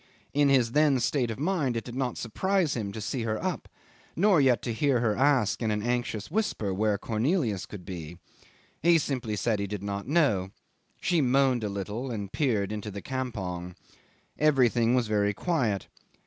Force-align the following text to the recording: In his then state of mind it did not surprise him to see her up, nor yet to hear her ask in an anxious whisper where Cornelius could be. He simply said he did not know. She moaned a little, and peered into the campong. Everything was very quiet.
In 0.33 0.49
his 0.49 0.71
then 0.71 0.99
state 0.99 1.29
of 1.29 1.37
mind 1.39 1.77
it 1.77 1.83
did 1.83 1.93
not 1.93 2.17
surprise 2.17 2.75
him 2.75 2.91
to 2.91 2.99
see 2.99 3.21
her 3.21 3.37
up, 3.37 3.69
nor 4.15 4.41
yet 4.41 4.63
to 4.63 4.73
hear 4.73 4.99
her 4.99 5.15
ask 5.15 5.61
in 5.61 5.69
an 5.69 5.83
anxious 5.83 6.31
whisper 6.31 6.73
where 6.73 6.97
Cornelius 6.97 7.67
could 7.67 7.85
be. 7.85 8.17
He 8.81 8.97
simply 8.97 9.35
said 9.35 9.59
he 9.59 9.67
did 9.67 9.83
not 9.83 10.07
know. 10.07 10.49
She 11.01 11.21
moaned 11.21 11.63
a 11.63 11.69
little, 11.69 12.09
and 12.09 12.31
peered 12.31 12.71
into 12.71 12.89
the 12.89 13.03
campong. 13.03 13.75
Everything 14.39 14.95
was 14.95 15.05
very 15.07 15.35
quiet. 15.35 15.87